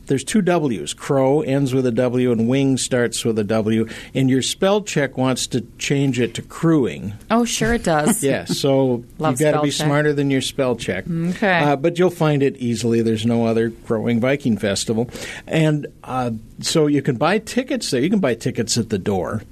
there's 0.07 0.23
two 0.23 0.41
W's. 0.41 0.93
Crow 0.93 1.41
ends 1.41 1.73
with 1.73 1.85
a 1.85 1.91
W 1.91 2.31
and 2.31 2.47
wing 2.47 2.77
starts 2.77 3.23
with 3.23 3.39
a 3.39 3.43
W. 3.43 3.87
And 4.13 4.29
your 4.29 4.41
spell 4.41 4.81
check 4.81 5.17
wants 5.17 5.47
to 5.47 5.61
change 5.77 6.19
it 6.19 6.33
to 6.35 6.41
crewing. 6.41 7.13
Oh, 7.31 7.45
sure 7.45 7.73
it 7.73 7.83
does. 7.83 8.23
Yeah, 8.33 8.45
so 8.45 9.03
you've 9.19 9.39
got 9.39 9.51
to 9.51 9.61
be 9.61 9.69
check. 9.69 9.85
smarter 9.85 10.13
than 10.13 10.29
your 10.31 10.41
spell 10.41 10.75
check. 10.75 11.05
Okay. 11.09 11.59
Uh, 11.59 11.75
but 11.75 11.97
you'll 11.99 12.09
find 12.09 12.41
it 12.43 12.55
easily. 12.57 13.01
There's 13.01 13.25
no 13.25 13.45
other 13.45 13.69
Crow 13.69 14.01
Wing 14.01 14.19
Viking 14.19 14.57
Festival. 14.57 15.09
And 15.47 15.87
uh, 16.03 16.31
so 16.61 16.87
you 16.87 17.01
can 17.01 17.15
buy 17.17 17.39
tickets 17.39 17.91
there. 17.91 18.01
You 18.01 18.09
can 18.09 18.19
buy 18.19 18.35
tickets 18.35 18.77
at 18.77 18.89
the 18.89 18.97
door. 18.99 19.43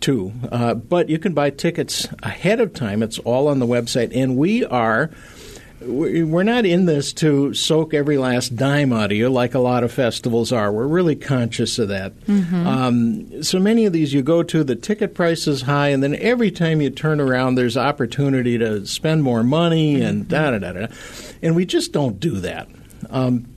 Too, 0.00 0.32
uh, 0.50 0.74
but 0.74 1.08
you 1.08 1.20
can 1.20 1.32
buy 1.32 1.50
tickets 1.50 2.08
ahead 2.24 2.60
of 2.60 2.74
time. 2.74 3.04
It's 3.04 3.20
all 3.20 3.46
on 3.46 3.60
the 3.60 3.68
website, 3.68 4.10
and 4.12 4.36
we 4.36 4.64
are 4.64 5.10
we're 5.86 6.42
not 6.42 6.66
in 6.66 6.86
this 6.86 7.12
to 7.14 7.54
soak 7.54 7.94
every 7.94 8.18
last 8.18 8.56
dime 8.56 8.92
out 8.92 9.12
of 9.12 9.16
you 9.16 9.28
like 9.28 9.54
a 9.54 9.58
lot 9.58 9.84
of 9.84 9.92
festivals 9.92 10.52
are. 10.52 10.72
We're 10.72 10.86
really 10.86 11.16
conscious 11.16 11.78
of 11.78 11.88
that. 11.88 12.12
Um, 12.28 13.42
so 13.42 13.58
many 13.58 13.86
of 13.86 13.92
these 13.92 14.12
you 14.12 14.22
go 14.22 14.42
to, 14.42 14.64
the 14.64 14.76
ticket 14.76 15.14
price 15.14 15.46
is 15.46 15.62
high, 15.62 15.88
and 15.88 16.02
then 16.02 16.14
every 16.16 16.50
time 16.50 16.80
you 16.80 16.90
turn 16.90 17.20
around, 17.20 17.54
there's 17.54 17.76
opportunity 17.76 18.58
to 18.58 18.86
spend 18.86 19.22
more 19.22 19.42
money 19.42 20.00
and 20.00 20.28
da 20.28 20.52
da 20.52 20.58
da 20.58 20.72
da. 20.72 20.86
And 21.42 21.56
we 21.56 21.66
just 21.66 21.92
don't 21.92 22.18
do 22.20 22.40
that. 22.40 22.68
Um, 23.10 23.48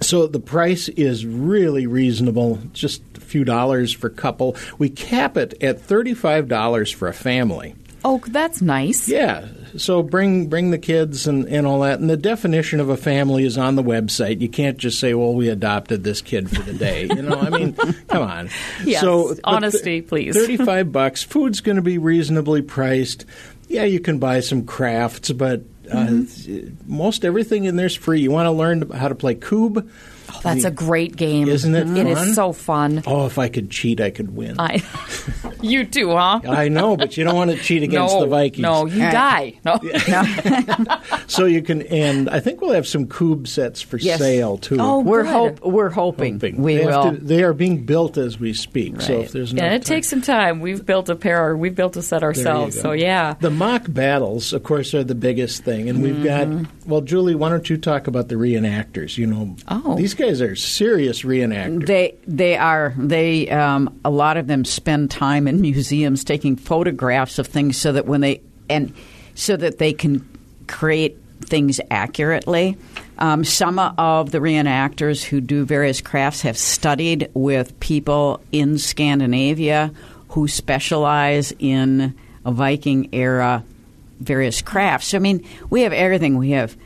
so 0.00 0.26
the 0.26 0.40
price 0.40 0.88
is 0.90 1.24
really 1.24 1.86
reasonable, 1.86 2.60
just 2.72 3.02
a 3.16 3.20
few 3.20 3.44
dollars 3.44 3.92
for 3.92 4.08
a 4.08 4.10
couple. 4.10 4.56
We 4.78 4.90
cap 4.90 5.36
it 5.36 5.62
at 5.62 5.80
thirty-five 5.80 6.48
dollars 6.48 6.90
for 6.90 7.08
a 7.08 7.14
family. 7.14 7.74
Oh, 8.04 8.22
that's 8.28 8.60
nice. 8.62 9.08
Yeah. 9.08 9.48
So 9.78 10.02
bring 10.02 10.48
bring 10.48 10.70
the 10.70 10.78
kids 10.78 11.26
and, 11.26 11.46
and 11.48 11.66
all 11.66 11.80
that. 11.80 11.98
And 12.00 12.08
the 12.10 12.16
definition 12.16 12.80
of 12.80 12.88
a 12.88 12.96
family 12.96 13.44
is 13.44 13.56
on 13.58 13.76
the 13.76 13.82
website. 13.82 14.40
You 14.40 14.48
can't 14.48 14.76
just 14.78 14.98
say, 14.98 15.14
"Well, 15.14 15.34
we 15.34 15.48
adopted 15.48 16.04
this 16.04 16.20
kid 16.22 16.50
for 16.50 16.62
the 16.62 16.72
day." 16.74 17.04
You 17.04 17.22
know, 17.22 17.38
I 17.38 17.50
mean, 17.50 17.72
come 18.08 18.22
on. 18.22 18.50
Yes, 18.84 19.00
So 19.00 19.34
honesty, 19.44 20.02
please. 20.02 20.34
Thirty-five 20.36 20.92
bucks. 20.92 21.22
Food's 21.22 21.60
going 21.60 21.76
to 21.76 21.82
be 21.82 21.98
reasonably 21.98 22.62
priced. 22.62 23.24
Yeah, 23.68 23.84
you 23.84 24.00
can 24.00 24.18
buy 24.18 24.40
some 24.40 24.64
crafts, 24.64 25.30
but 25.32 25.60
uh, 25.90 26.06
Mm-hmm. 26.06 26.74
most 26.92 27.24
everything 27.24 27.64
in 27.64 27.76
there's 27.76 27.94
free. 27.94 28.20
You 28.20 28.30
want 28.30 28.46
to 28.46 28.50
learn 28.52 28.90
how 28.90 29.08
to 29.08 29.14
play 29.14 29.34
Kubb? 29.34 29.88
Oh, 30.28 30.40
that's 30.42 30.64
a 30.64 30.70
great 30.70 31.16
game. 31.16 31.48
Isn't 31.48 31.74
it 31.74 31.88
It 31.96 32.06
is 32.06 32.18
fun? 32.18 32.34
so 32.34 32.52
fun. 32.52 33.02
Oh, 33.06 33.26
if 33.26 33.38
I 33.38 33.48
could 33.48 33.70
cheat, 33.70 34.00
I 34.00 34.10
could 34.10 34.34
win. 34.36 34.56
I, 34.58 34.82
you 35.62 35.84
too, 35.84 36.10
huh? 36.10 36.40
I 36.48 36.68
know, 36.68 36.96
but 36.96 37.16
you 37.16 37.24
don't 37.24 37.34
want 37.36 37.50
to 37.50 37.56
cheat 37.58 37.82
against 37.82 38.14
no, 38.14 38.20
the 38.20 38.26
Vikings. 38.26 38.62
No, 38.62 38.86
you 38.86 39.02
Right. 39.02 39.12
die. 39.12 39.60
No. 39.64 39.78
So 41.28 41.44
you 41.46 41.60
can, 41.62 41.82
and 41.82 42.28
I 42.30 42.40
think 42.40 42.60
we'll 42.60 42.72
have 42.72 42.86
some 42.86 43.06
Kubb 43.06 43.48
sets 43.48 43.82
for 43.82 43.96
Yes. 43.98 44.18
sale 44.20 44.58
too. 44.58 44.76
Oh, 44.78 45.00
We're 45.00 45.24
hope 45.24 45.60
we're 45.64 45.90
hoping, 45.90 46.34
hoping. 46.34 46.62
we 46.62 46.76
they 46.76 46.86
will. 46.86 47.10
to- 47.12 47.16
they 47.16 47.42
are 47.42 47.52
being 47.52 47.84
built 47.84 48.16
as 48.16 48.38
we 48.38 48.52
speak. 48.52 49.00
So 49.00 49.20
if 49.20 49.32
there's 49.32 49.52
no 49.52 49.62
And 49.62 49.74
it 49.74 49.78
time- 49.82 49.96
takes 49.96 50.08
some 50.08 50.22
time. 50.22 50.60
We've 50.60 50.84
built 50.84 51.08
a 51.08 51.16
pair. 51.16 51.48
Or 51.48 51.56
We've 51.56 51.74
built 51.74 51.96
a 51.96 52.02
set 52.02 52.22
ourselves. 52.22 52.80
So 52.80 52.92
yeah. 52.92 53.34
The 53.40 53.50
mock 53.50 53.84
battles, 53.88 54.52
of 54.52 54.62
course, 54.62 54.94
are 54.94 55.04
the 55.04 55.14
biggest 55.14 55.64
thing, 55.64 55.88
and 55.88 56.02
we've 56.02 56.22
got. 56.22 56.46
Mm-hmm. 56.46 56.88
Well, 56.90 57.00
Julie, 57.00 57.34
why 57.34 57.48
don't 57.48 57.68
you 57.68 57.76
talk 57.76 58.06
about 58.06 58.28
the 58.28 58.36
reenactors? 58.36 59.18
You 59.18 59.26
know, 59.26 59.56
Oh. 59.68 59.96
these 59.96 60.14
guys 60.16 60.40
are 60.40 60.56
serious 60.56 61.22
reenactors. 61.22 61.86
They 61.86 62.14
they 62.26 62.56
are 62.56 62.94
they 62.96 63.48
um, 63.50 64.00
a 64.04 64.10
lot 64.10 64.36
of 64.36 64.46
them 64.46 64.64
spend 64.64 65.10
time 65.10 65.46
in 65.46 65.60
museums 65.60 66.24
taking 66.24 66.56
photographs 66.56 67.38
of 67.38 67.46
things 67.46 67.76
so 67.76 67.92
that 67.92 68.06
when 68.06 68.20
they 68.20 68.40
and 68.68 68.92
so 69.34 69.56
that 69.56 69.78
they 69.78 69.92
can 69.92 70.26
create 70.66 71.16
things 71.42 71.80
accurately. 71.90 72.76
Um, 73.18 73.44
some 73.44 73.78
of 73.78 74.30
the 74.30 74.38
reenactors 74.38 75.22
who 75.22 75.40
do 75.40 75.64
various 75.64 76.00
crafts 76.00 76.42
have 76.42 76.58
studied 76.58 77.30
with 77.34 77.78
people 77.80 78.42
in 78.52 78.78
Scandinavia 78.78 79.92
who 80.28 80.48
specialize 80.48 81.52
in 81.58 82.14
Viking 82.44 83.08
era 83.12 83.64
various 84.20 84.62
crafts. 84.62 85.14
I 85.14 85.18
mean, 85.18 85.46
we 85.70 85.82
have 85.82 85.92
everything. 85.92 86.36
We 86.36 86.50
have 86.50 86.76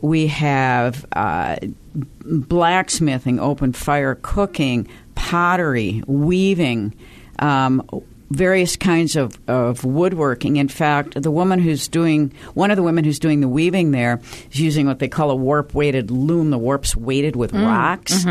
we 0.00 0.26
have 0.28 1.06
uh, 1.12 1.56
blacksmithing, 1.94 3.38
open 3.40 3.72
fire 3.72 4.16
cooking, 4.22 4.88
pottery, 5.14 6.02
weaving, 6.06 6.94
um, 7.38 7.88
various 8.30 8.76
kinds 8.76 9.16
of, 9.16 9.38
of 9.48 9.84
woodworking. 9.84 10.56
In 10.56 10.68
fact, 10.68 11.20
the 11.22 11.30
woman 11.30 11.58
who's 11.60 11.86
doing 11.88 12.32
one 12.54 12.70
of 12.70 12.76
the 12.76 12.82
women 12.82 13.04
who's 13.04 13.18
doing 13.18 13.40
the 13.40 13.48
weaving 13.48 13.90
there 13.92 14.20
is 14.50 14.60
using 14.60 14.86
what 14.86 14.98
they 14.98 15.08
call 15.08 15.30
a 15.30 15.36
warp 15.36 15.74
weighted 15.74 16.10
loom. 16.10 16.50
The 16.50 16.58
warp's 16.58 16.96
weighted 16.96 17.36
with 17.36 17.52
rocks. 17.52 18.24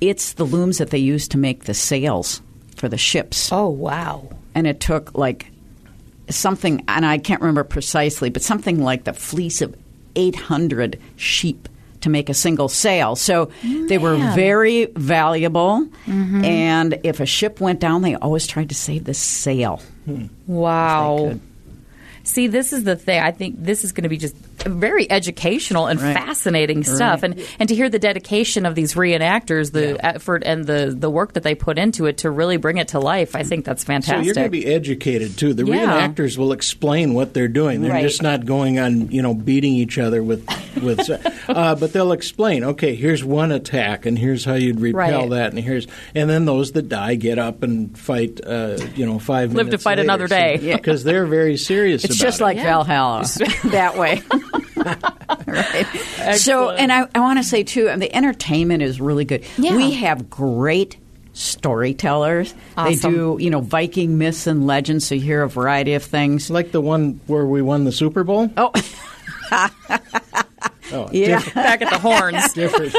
It's 0.00 0.34
the 0.34 0.44
looms 0.44 0.78
that 0.78 0.90
they 0.90 0.98
use 0.98 1.28
to 1.28 1.38
make 1.38 1.64
the 1.64 1.74
sails 1.74 2.40
for 2.76 2.88
the 2.88 2.96
ships 2.96 3.50
Oh 3.52 3.68
wow. 3.68 4.26
and 4.54 4.66
it 4.66 4.80
took 4.80 5.14
like 5.14 5.50
something, 6.30 6.82
and 6.88 7.04
I 7.04 7.18
can't 7.18 7.42
remember 7.42 7.64
precisely, 7.64 8.30
but 8.30 8.40
something 8.40 8.82
like 8.82 9.04
the 9.04 9.12
fleece 9.12 9.60
of 9.60 9.76
800 10.16 10.98
sheep 11.16 11.68
to 12.00 12.10
make 12.10 12.28
a 12.28 12.34
single 12.34 12.68
sail. 12.68 13.16
So 13.16 13.50
they 13.62 13.98
were 13.98 14.16
very 14.34 14.86
valuable, 14.86 15.86
mm-hmm. 16.06 16.44
and 16.44 17.00
if 17.04 17.20
a 17.20 17.26
ship 17.26 17.60
went 17.60 17.80
down, 17.80 18.02
they 18.02 18.14
always 18.16 18.46
tried 18.46 18.68
to 18.70 18.74
save 18.74 19.04
the 19.04 19.14
sail. 19.14 19.82
Hmm. 20.04 20.26
Wow. 20.46 21.38
See, 22.22 22.46
this 22.46 22.72
is 22.72 22.84
the 22.84 22.96
thing. 22.96 23.20
I 23.20 23.32
think 23.32 23.56
this 23.58 23.82
is 23.82 23.92
going 23.92 24.02
to 24.02 24.08
be 24.08 24.18
just 24.18 24.36
very 24.66 25.10
educational 25.10 25.86
and 25.86 26.00
Right. 26.00 26.14
fascinating 26.16 26.84
stuff, 26.84 27.22
and 27.22 27.40
and 27.58 27.68
to 27.68 27.74
hear 27.74 27.88
the 27.88 27.98
dedication 27.98 28.66
of 28.66 28.74
these 28.74 28.94
reenactors, 28.94 29.72
the 29.72 30.04
effort 30.04 30.42
and 30.44 30.64
the 30.66 30.94
the 30.96 31.10
work 31.10 31.32
that 31.34 31.42
they 31.42 31.54
put 31.54 31.78
into 31.78 32.06
it 32.06 32.18
to 32.18 32.30
really 32.30 32.56
bring 32.56 32.78
it 32.78 32.88
to 32.88 32.98
life. 33.00 33.34
I 33.36 33.42
think 33.42 33.64
that's 33.64 33.84
fantastic. 33.84 34.10
So 34.10 34.12
fantastic. 34.12 34.26
you're 34.26 34.34
going 34.34 34.46
to 34.46 34.66
be 34.68 34.74
educated 34.74 35.36
too. 35.36 35.54
The 35.54 35.64
Yeah. 35.66 36.08
reenactors 36.08 36.36
will 36.38 36.52
explain 36.52 37.14
what 37.14 37.34
they're 37.34 37.48
doing. 37.48 37.82
They're 37.82 37.90
Right. 37.92 38.02
just 38.02 38.22
not 38.22 38.44
going 38.46 38.78
on, 38.78 39.10
you 39.10 39.22
know, 39.22 39.34
beating 39.34 39.74
each 39.74 39.98
other 39.98 40.22
with 40.22 40.46
with. 40.82 41.10
uh, 41.48 41.74
but 41.74 41.92
they'll 41.92 42.12
explain. 42.12 42.62
Okay, 42.64 42.94
here's 42.94 43.24
one 43.24 43.52
attack, 43.52 44.06
and 44.06 44.18
here's 44.18 44.44
how 44.44 44.54
you'd 44.54 44.80
repel 44.80 45.20
Right. 45.22 45.30
that, 45.30 45.52
and 45.52 45.58
here's 45.58 45.86
and 46.14 46.28
then 46.30 46.44
those 46.44 46.72
that 46.72 46.88
die 46.88 47.14
get 47.16 47.38
up 47.38 47.62
and 47.62 47.96
fight. 47.98 48.40
Uh, 48.46 48.76
you 48.96 49.04
know, 49.06 49.18
five 49.18 49.52
Live 49.54 49.70
to 49.70 49.78
fight 49.78 49.92
later. 49.98 50.02
another 50.02 50.26
day. 50.28 50.58
So- 50.60 50.76
because 50.80 51.04
they're 51.04 51.26
very 51.26 51.56
serious. 51.56 52.04
It's 52.04 52.16
about 52.16 52.24
just 52.26 52.40
it. 52.40 52.44
like 52.44 52.56
Yeah. 52.56 52.64
Valhalla 52.64 53.24
that 53.66 53.96
way. 53.98 54.22
right. 55.46 55.86
So, 56.36 56.70
and 56.70 56.92
I, 56.92 57.06
I 57.14 57.20
want 57.20 57.38
to 57.38 57.44
say 57.44 57.62
too, 57.62 57.88
and 57.88 58.00
the 58.00 58.14
entertainment 58.14 58.82
is 58.82 59.00
really 59.00 59.24
good. 59.24 59.44
Yeah. 59.58 59.76
We 59.76 59.92
have 59.94 60.28
great 60.30 60.96
storytellers. 61.32 62.54
They 62.76 62.96
do, 62.96 63.36
you 63.40 63.50
know, 63.50 63.60
Viking 63.60 64.18
myths 64.18 64.46
and 64.46 64.66
legends. 64.66 65.06
So 65.06 65.14
you 65.14 65.20
hear 65.20 65.42
a 65.42 65.48
variety 65.48 65.94
of 65.94 66.02
things. 66.02 66.50
like 66.50 66.72
the 66.72 66.80
one 66.80 67.20
where 67.26 67.46
we 67.46 67.62
won 67.62 67.84
the 67.84 67.92
Super 67.92 68.24
Bowl. 68.24 68.50
Oh, 68.56 68.72
Oh, 70.92 71.08
yeah. 71.12 71.40
back 71.54 71.82
at 71.82 71.90
the 71.90 71.98
horns. 71.98 72.52
different, 72.54 72.92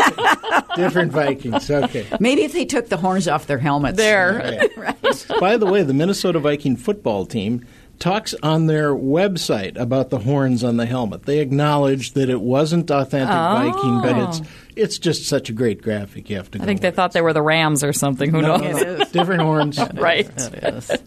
different 0.78 1.12
Vikings. 1.12 1.70
Okay. 1.70 2.08
Maybe 2.22 2.44
if 2.44 2.54
they 2.54 2.64
took 2.64 2.88
the 2.88 2.96
horns 2.96 3.28
off 3.28 3.48
their 3.48 3.58
helmets. 3.58 3.98
There. 3.98 4.70
Right. 4.78 5.26
By 5.42 5.58
the 5.58 5.66
way, 5.66 5.84
the 5.84 5.94
Minnesota 5.94 6.40
Viking 6.40 6.78
football 6.78 7.26
team 7.26 7.66
talks 8.02 8.34
on 8.44 8.66
their 8.66 8.94
website 8.94 9.78
about 9.78 10.10
the 10.10 10.18
horns 10.18 10.64
on 10.64 10.76
the 10.76 10.86
helmet. 10.86 11.24
They 11.24 11.40
acknowledge 11.40 12.14
that 12.14 12.30
it 12.30 12.42
wasn't 12.42 12.90
authentic 12.92 13.30
Viking, 13.30 14.02
but 14.02 14.18
it's 14.18 14.42
it's 14.76 14.98
just 14.98 15.28
such 15.28 15.50
a 15.50 15.54
great 15.54 15.82
graphic. 15.82 16.30
You 16.30 16.38
have 16.38 16.52
to. 16.52 16.62
I 16.62 16.66
think 16.66 16.82
they 16.82 16.92
thought 16.92 17.14
they 17.14 17.22
were 17.22 17.34
the 17.34 17.42
Rams 17.42 17.84
or 17.84 17.94
something. 17.94 18.32
Who 18.32 18.42
no, 18.42 18.58
knows? 18.58 18.82
no, 18.82 18.96
no. 18.98 19.06
different 19.06 19.44
horns. 19.44 19.80
Right. 19.94 20.30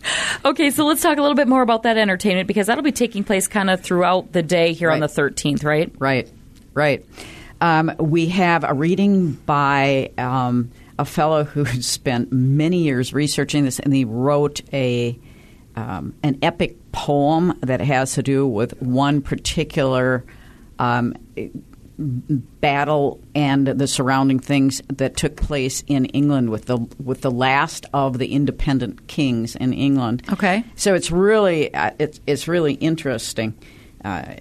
Okay, 0.44 0.70
so 0.70 0.84
let's 0.84 1.02
talk 1.02 1.18
a 1.18 1.22
little 1.22 1.34
bit 1.34 1.48
more 1.48 1.62
about 1.62 1.82
that 1.84 1.96
entertainment 1.96 2.46
because 2.46 2.66
that'll 2.66 2.84
be 2.84 2.92
taking 2.92 3.24
place 3.24 3.48
kind 3.48 3.70
of 3.70 3.80
throughout 3.80 4.32
the 4.32 4.42
day 4.42 4.72
here 4.72 4.90
on 4.90 5.00
the 5.00 5.06
13th, 5.06 5.64
right? 5.64 5.92
Right, 5.98 6.30
right. 6.74 7.04
Um, 7.60 7.94
we 7.98 8.28
have 8.28 8.62
a 8.62 8.74
reading 8.74 9.32
by 9.32 10.12
um, 10.18 10.70
a 10.98 11.04
fellow 11.04 11.44
who 11.44 11.64
spent 11.82 12.30
many 12.30 12.82
years 12.82 13.12
researching 13.12 13.64
this, 13.64 13.80
and 13.80 13.92
he 13.92 14.04
wrote 14.04 14.60
a 14.72 15.18
um, 15.76 16.14
an 16.22 16.38
epic 16.42 16.76
poem 16.92 17.58
that 17.60 17.80
has 17.80 18.14
to 18.14 18.22
do 18.22 18.46
with 18.46 18.80
one 18.80 19.20
particular 19.22 20.24
um, 20.78 21.14
battle 21.98 23.20
and 23.34 23.66
the 23.66 23.86
surrounding 23.86 24.38
things 24.40 24.82
that 24.88 25.16
took 25.16 25.36
place 25.36 25.82
in 25.86 26.06
England 26.06 26.50
with 26.50 26.66
the 26.66 26.78
with 27.02 27.20
the 27.20 27.30
last 27.30 27.86
of 27.92 28.18
the 28.18 28.32
independent 28.32 29.06
kings 29.06 29.54
in 29.56 29.72
England. 29.72 30.22
Okay. 30.32 30.64
So 30.76 30.94
it's 30.94 31.10
really 31.10 31.72
uh, 31.74 31.90
it's 31.98 32.20
it's 32.26 32.48
really 32.48 32.74
interesting. 32.74 33.54
Uh, 34.04 34.34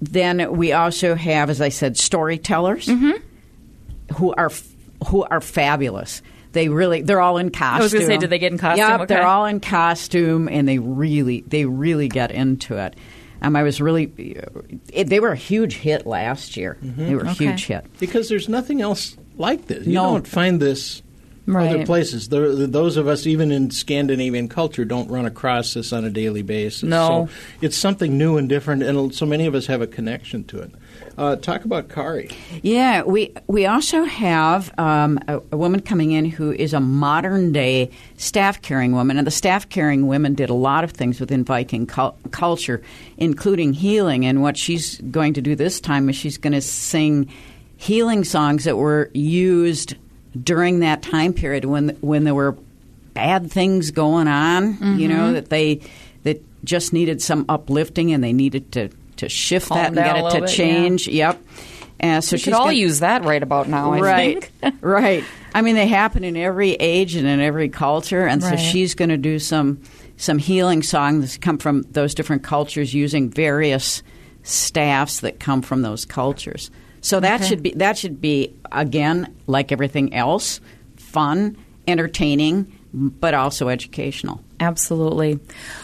then 0.00 0.56
we 0.56 0.72
also 0.72 1.16
have, 1.16 1.50
as 1.50 1.60
I 1.60 1.70
said, 1.70 1.96
storytellers 1.96 2.86
Mm-hmm. 2.86 4.14
who 4.14 4.32
are 4.34 4.46
f- 4.46 4.68
who 5.08 5.24
are 5.24 5.40
fabulous. 5.40 6.22
They 6.52 6.68
really 6.68 7.02
they're 7.02 7.20
all 7.20 7.38
in 7.38 7.50
costume. 7.50 7.80
I 7.80 7.82
was 7.82 7.92
gonna 7.92 8.06
say, 8.06 8.16
did 8.18 8.30
they 8.30 8.38
get 8.38 8.52
in 8.52 8.58
costume? 8.58 8.88
Yep, 8.88 9.00
Okay. 9.02 9.14
they're 9.14 9.26
all 9.26 9.44
in 9.46 9.60
costume, 9.60 10.48
and 10.48 10.66
they 10.66 10.78
really 10.78 11.42
they 11.46 11.64
really 11.66 12.08
get 12.08 12.30
into 12.30 12.76
it. 12.76 12.96
Um, 13.42 13.54
I 13.54 13.62
was 13.62 13.80
really 13.80 14.04
it, 14.92 15.08
they 15.08 15.20
were 15.20 15.30
a 15.32 15.36
huge 15.36 15.76
hit 15.76 16.06
last 16.06 16.56
year. 16.56 16.76
They 16.82 17.14
were 17.14 17.22
a 17.22 17.30
Okay. 17.30 17.46
huge 17.46 17.66
hit. 17.66 17.84
Because 18.00 18.28
there's 18.28 18.48
nothing 18.48 18.80
else 18.80 19.16
like 19.36 19.66
this. 19.66 19.86
You 19.86 19.94
No. 19.94 20.04
don't 20.14 20.26
find 20.26 20.58
this 20.60 21.02
Right. 21.48 21.74
other 21.76 21.86
places. 21.86 22.28
The, 22.28 22.66
those 22.68 22.98
of 22.98 23.08
us, 23.08 23.26
even 23.26 23.50
in 23.50 23.70
Scandinavian 23.70 24.48
culture, 24.48 24.84
don't 24.84 25.08
run 25.10 25.24
across 25.24 25.72
this 25.72 25.94
on 25.94 26.04
a 26.04 26.10
daily 26.10 26.42
basis. 26.42 26.82
No. 26.82 27.28
So 27.28 27.34
it's 27.62 27.76
something 27.76 28.18
new 28.18 28.36
and 28.36 28.50
different, 28.50 28.82
and 28.82 29.14
so 29.14 29.24
many 29.24 29.46
of 29.46 29.54
us 29.54 29.64
have 29.66 29.80
a 29.80 29.86
connection 29.86 30.44
to 30.44 30.60
it. 30.60 30.72
Uh, 31.16 31.36
talk 31.36 31.64
about 31.64 31.88
Kari. 31.88 32.30
Yeah, 32.62 33.02
we 33.02 33.34
we 33.46 33.66
also 33.66 34.04
have 34.04 34.72
um, 34.78 35.18
a, 35.26 35.40
a 35.50 35.56
woman 35.56 35.80
coming 35.80 36.12
in 36.12 36.26
who 36.26 36.52
is 36.52 36.74
a 36.74 36.80
modern 36.80 37.50
day 37.50 37.90
staff 38.18 38.60
caring 38.60 38.92
woman, 38.92 39.16
and 39.16 39.26
the 39.26 39.32
staff 39.32 39.68
caring 39.68 40.06
women 40.06 40.34
did 40.34 40.50
a 40.50 40.54
lot 40.54 40.84
of 40.84 40.92
things 40.92 41.18
within 41.18 41.44
Viking 41.44 41.86
cul- 41.86 42.16
culture, 42.30 42.82
including 43.16 43.72
healing. 43.72 44.26
And 44.26 44.42
what 44.42 44.56
she's 44.56 45.00
going 45.00 45.32
to 45.32 45.40
do 45.40 45.56
this 45.56 45.80
time 45.80 46.08
is 46.08 46.14
she's 46.14 46.38
going 46.38 46.52
to 46.52 46.60
sing 46.60 47.28
healing 47.78 48.22
songs 48.22 48.64
that 48.64 48.76
were 48.76 49.10
used 49.14 49.96
during 50.42 50.80
that 50.80 51.02
time 51.02 51.32
period 51.32 51.64
when 51.64 51.90
when 52.00 52.24
there 52.24 52.34
were 52.34 52.56
bad 53.14 53.50
things 53.50 53.90
going 53.90 54.28
on. 54.28 54.98
You 54.98 55.08
know 55.08 55.32
that 55.32 55.48
they 55.50 55.80
that 56.24 56.42
just 56.64 56.92
needed 56.92 57.20
some 57.22 57.44
uplifting, 57.48 58.12
and 58.12 58.22
they 58.22 58.32
needed 58.32 58.72
to 58.72 58.88
to 59.16 59.28
shift 59.28 59.68
Calm 59.68 59.78
that 59.78 59.86
and 59.88 59.96
get 59.96 60.16
it 60.16 60.30
to 60.30 60.40
bit, 60.42 60.50
yeah. 60.50 60.56
change. 60.56 61.08
Yep. 61.08 61.42
Uh, 62.00 62.20
so 62.20 62.34
We 62.34 62.38
should 62.38 62.52
all 62.52 62.66
gonna- 62.66 62.76
use 62.76 63.00
that 63.00 63.24
right 63.24 63.42
about 63.42 63.68
now. 63.68 63.92
I 63.92 63.98
right, 64.00 64.44
think. 64.60 64.74
right. 64.80 65.24
I 65.52 65.62
mean, 65.62 65.74
they 65.74 65.88
happen 65.88 66.22
in 66.22 66.36
every 66.36 66.74
age 66.74 67.16
and 67.16 67.26
in 67.26 67.40
every 67.40 67.68
culture, 67.68 68.24
and 68.24 68.40
Right. 68.40 68.56
so 68.56 68.64
she's 68.64 68.94
going 68.94 69.08
to 69.08 69.16
do 69.16 69.40
some 69.40 69.80
some 70.16 70.38
healing 70.38 70.82
songs 70.84 71.32
that 71.32 71.40
come 71.40 71.58
from 71.58 71.82
those 71.90 72.14
different 72.14 72.44
cultures 72.44 72.94
using 72.94 73.30
various 73.30 74.02
staffs 74.44 75.20
that 75.20 75.40
come 75.40 75.62
from 75.62 75.82
those 75.82 76.04
cultures. 76.04 76.70
So 77.00 77.20
that 77.20 77.40
Okay. 77.40 77.48
should 77.48 77.62
be 77.62 77.72
that 77.76 77.96
should 77.98 78.20
be 78.20 78.54
again 78.72 79.34
like 79.46 79.72
everything 79.72 80.14
else, 80.14 80.60
fun, 80.96 81.56
entertaining, 81.86 82.72
but 82.92 83.34
also 83.34 83.68
educational. 83.68 84.40
Absolutely. 84.60 85.38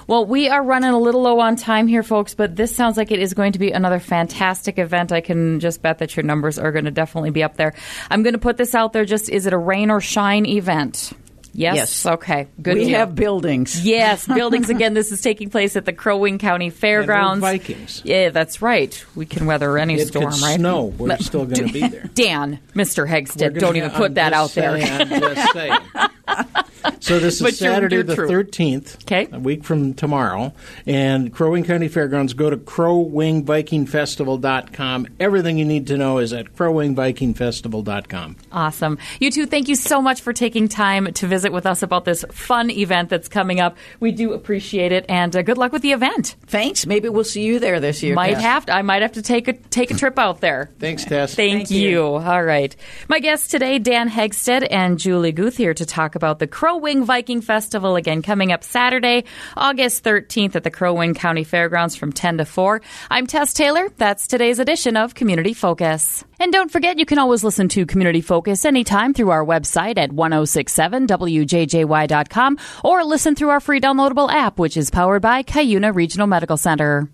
Well, 0.09 0.27
we 0.27 0.49
are 0.49 0.63
running 0.63 0.91
a 0.91 0.99
little 0.99 1.23
low 1.23 1.39
on 1.39 1.55
time 1.55 1.87
here, 1.87 2.03
folks, 2.03 2.35
but 2.35 2.57
this 2.57 2.75
sounds 2.75 2.97
like 2.97 3.13
it 3.13 3.21
is 3.21 3.33
going 3.33 3.53
to 3.53 3.59
be 3.61 3.71
another 3.71 4.01
fantastic 4.01 4.79
event. 4.81 5.13
I 5.13 5.21
can 5.21 5.61
just 5.61 5.81
bet 5.81 5.99
that 5.99 6.17
your 6.17 6.25
numbers 6.25 6.59
are 6.59 6.73
going 6.73 6.85
to 6.87 6.91
definitely 6.91 7.31
be 7.31 7.45
up 7.45 7.57
there. 7.57 7.73
I'm 8.11 8.23
going 8.25 8.33
to 8.33 8.39
put 8.41 8.57
this 8.57 8.75
out 8.75 8.93
there 8.93 9.05
just 9.05 9.29
is 9.31 9.47
it 9.47 9.53
a 9.53 9.59
rain 9.59 9.91
or 9.91 10.01
shine 10.01 10.45
event? 10.45 11.13
Yes. 11.55 11.77
Yes. 11.77 12.07
Okay. 12.07 12.49
Good. 12.61 12.75
we 12.77 12.85
deal. 12.87 12.99
have 12.99 13.15
buildings. 13.15 13.85
Yes, 13.87 14.27
buildings 14.35 14.69
again. 14.71 14.93
This 14.93 15.13
is 15.13 15.21
taking 15.23 15.51
place 15.51 15.77
at 15.77 15.85
the 15.85 15.93
Crow 15.93 16.19
Wing 16.19 16.39
County 16.39 16.69
Fairgrounds. 16.71 17.41
we're 17.43 17.53
Vikings. 17.53 18.03
Yeah, 18.05 18.31
that's 18.31 18.61
right. 18.61 19.05
We 19.15 19.25
can 19.25 19.47
weather 19.47 19.79
any 19.79 19.95
It 19.95 20.09
storm, 20.09 20.33
could 20.33 20.43
right? 20.43 20.57
snow. 20.59 20.87
We're 20.87 21.17
still 21.19 21.47
going 21.47 21.69
to 21.69 21.73
be 21.73 21.87
there. 21.87 22.11
Dan, 22.15 22.59
Mr. 22.75 22.99
We're 22.99 23.07
Hegstead, 23.07 23.59
don't 23.59 23.77
even 23.77 23.91
put 23.91 24.07
I'm 24.11 24.15
that 24.15 24.33
out 24.33 24.51
just 24.51 24.55
there. 24.57 24.81
saying, 24.81 25.01
I'm 25.13 25.21
just 25.35 25.53
saying. 25.53 25.79
So 27.01 27.19
this 27.19 27.41
But 27.43 27.53
is 27.53 27.61
you're- 27.61 27.75
Saturday 27.75 27.97
you're 27.97 28.03
the 28.05 28.15
true. 28.15 28.29
13th, 28.29 29.05
'Kay. 29.07 29.29
a 29.33 29.39
week 29.39 29.65
from 29.65 29.95
tomorrow, 29.95 30.53
and 30.87 31.33
Crow 31.33 31.51
Wing 31.53 31.65
County 31.65 31.89
Fairgrounds. 31.89 32.35
Go 32.35 32.51
to 32.51 32.57
crowwingvikingfestival.com. 32.57 35.07
Everything 35.21 35.59
you 35.59 35.65
need 35.65 35.87
to 35.89 35.97
know 35.97 36.19
is 36.19 36.33
at 36.33 36.55
crowwingvikingfestival.com. 36.55 38.37
Awesome. 38.53 38.99
You 39.21 39.31
two, 39.31 39.47
thank 39.47 39.69
you 39.69 39.77
so 39.77 40.01
much 40.03 40.21
for 40.21 40.33
taking 40.33 40.69
time 40.69 41.13
to 41.15 41.27
visit 41.27 41.53
with 41.53 41.67
us 41.67 41.83
about 41.83 42.05
this 42.05 42.25
fun 42.31 42.71
event 42.71 43.09
that's 43.11 43.29
coming 43.29 43.61
up. 43.61 43.77
We 44.01 44.13
do 44.13 44.33
appreciate 44.33 44.93
it, 44.93 45.05
and 45.09 45.35
uh, 45.35 45.43
good 45.43 45.59
luck 45.59 45.73
with 45.73 45.83
the 45.83 45.93
event. 45.93 46.37
Thanks. 46.47 46.87
Maybe 46.87 47.09
we'll 47.09 47.25
see 47.25 47.43
you 47.43 47.59
there 47.59 47.81
this 47.81 48.03
year. 48.03 48.15
Might 48.15 48.35
Cass. 48.35 48.43
have 48.43 48.67
to, 48.67 48.75
I 48.75 48.83
might 48.83 49.03
have 49.03 49.13
to 49.13 49.23
take 49.23 49.49
a 49.49 49.53
take 49.55 49.91
a 49.91 49.95
trip 49.95 50.19
out 50.19 50.41
there. 50.41 50.71
Thanks, 50.79 51.05
Tess. 51.05 51.35
Thank, 51.35 51.69
Thank 51.69 51.71
you. 51.71 51.89
you. 51.89 52.03
All 52.05 52.43
right. 52.43 52.75
My 53.09 53.19
guests 53.21 53.49
today, 53.49 53.79
Dan 53.79 54.09
Hegstead 54.11 54.67
and 54.71 54.99
Julie 54.99 55.33
Guth 55.33 55.57
here 55.57 55.75
to 55.75 55.87
talk 55.87 56.15
about 56.15 56.39
the 56.39 56.47
Crow 56.75 56.81
Wing 56.81 57.05
Viking 57.05 57.41
Festival 57.41 57.95
again 57.95 58.21
coming 58.21 58.51
up 58.51 58.65
Saturday, 58.65 59.23
August 59.57 60.03
13th 60.03 60.57
at 60.57 60.65
the 60.65 60.73
Crow 60.73 60.95
Wing 60.95 61.15
County 61.15 61.45
Fairgrounds 61.45 61.95
from 61.95 62.13
10 62.13 62.39
to 62.39 62.45
4. 62.45 62.83
I'm 63.13 63.29
Tess 63.29 63.53
Taylor. 63.53 63.91
That's 63.97 64.27
today's 64.27 64.59
edition 64.59 64.97
of 64.97 65.15
Community 65.15 65.55
Focus. 65.55 66.25
And 66.41 66.53
don't 66.53 66.73
forget, 66.73 66.99
you 66.99 67.07
can 67.07 67.21
always 67.21 67.45
listen 67.45 67.69
to 67.69 67.87
Community 67.87 68.21
Focus 68.21 68.65
anytime 68.65 69.15
through 69.15 69.31
our 69.31 69.45
website 69.45 69.99
at 69.99 70.11
1067wjjy.com 70.11 72.59
or 72.83 73.05
listen 73.05 73.37
through 73.37 73.51
our 73.51 73.61
free 73.61 73.81
downloadable 73.81 74.29
app, 74.29 74.59
which 74.59 74.77
is 74.77 74.91
powered 74.91 75.23
by 75.23 75.45
Cuyuna 75.45 75.95
Regional 75.95 76.27
Medical 76.27 76.57
Center. 76.57 77.09